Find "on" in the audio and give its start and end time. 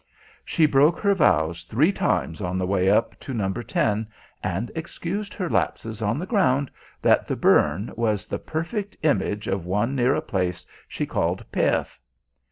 2.41-2.57, 6.01-6.17